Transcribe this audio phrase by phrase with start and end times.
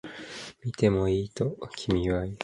[0.65, 1.29] 見てもいい？
[1.29, 2.37] と君は言う